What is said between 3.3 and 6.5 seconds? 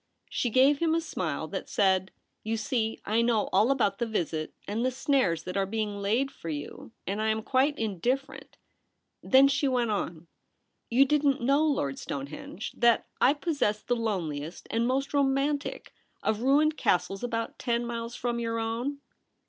all about the visit and the snares that are being laid for